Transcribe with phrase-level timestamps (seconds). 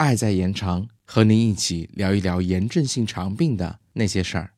[0.00, 4.50] 爱在延长，和您一起聊一聊炎症性肠病的那些事儿。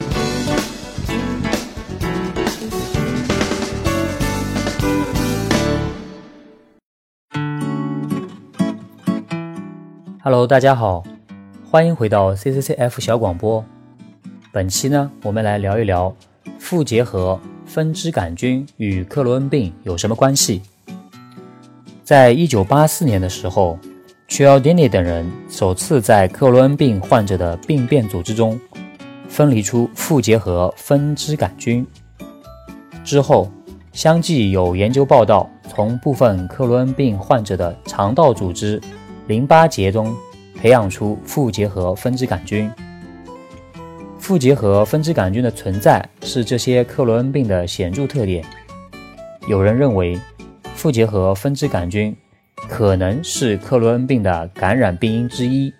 [10.22, 11.02] Hello，大家好，
[11.68, 13.64] 欢迎回到 CCCF 小广播。
[14.52, 16.14] 本期呢，我们来聊一聊
[16.60, 20.62] 副结核分支杆菌与克罗恩病有什么关系。
[22.04, 23.76] 在一九八四年的时候
[24.34, 28.58] c h i l d i n i 等人首次在克罗恩病患者的病变组织中
[29.28, 31.86] 分离出复结核分支杆菌。
[33.04, 33.52] 之后，
[33.92, 38.80] 相继有研究报道从部分克罗恩病患者的肠道组织。
[39.26, 40.16] 淋巴结中
[40.58, 42.72] 培养出复结核分支杆菌。
[44.18, 48.42] 复结核分支杆菌的存在是这些克罗恩病的显著特点。
[49.46, 50.18] 有人认为，
[50.74, 52.16] 复结核分支杆菌
[52.68, 55.72] 可能是克罗恩病的感染病因之一。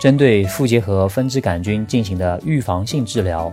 [0.00, 3.52] 针对复结核分支杆菌进行的预防性治疗，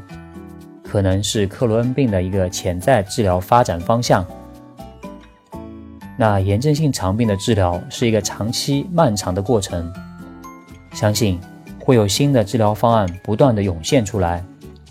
[0.84, 4.26] 可能是克罗恩病的一个潜在治疗发展方向。
[6.18, 9.92] 那炎症性肠病的治疗是一个长期漫长的过程，
[10.94, 11.40] 相信
[11.80, 14.46] 会有新的治疗方案不断的涌现出来，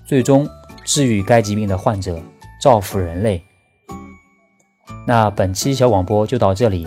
[0.04, 0.48] 最终
[0.84, 2.20] 治愈该疾病的患者，
[2.60, 3.42] 造福人类。
[5.06, 6.86] 那本期小广播就到这里，